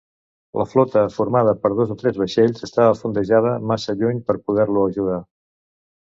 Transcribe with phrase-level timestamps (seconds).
[0.59, 5.19] La flota, formada per dos o tres vaixells, estava fondejada massa lluny per poder-lo ajudar.